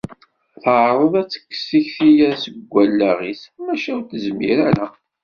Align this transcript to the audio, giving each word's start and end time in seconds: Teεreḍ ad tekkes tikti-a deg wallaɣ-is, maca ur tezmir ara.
Teεreḍ 0.61 1.13
ad 1.21 1.27
tekkes 1.29 1.61
tikti-a 1.69 2.29
deg 2.43 2.55
wallaɣ-is, 2.71 3.41
maca 3.65 3.89
ur 3.97 4.03
tezmir 4.09 4.57
ara. 4.69 4.87